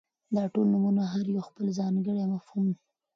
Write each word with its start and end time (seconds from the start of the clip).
داټول 0.35 0.67
نومونه 0.73 1.03
هر 1.13 1.25
يو 1.35 1.41
خپل 1.49 1.65
ځانګړى 1.79 2.23
مفهوم، 2.33 2.67